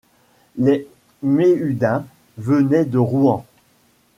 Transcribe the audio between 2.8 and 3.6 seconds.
de Rouen.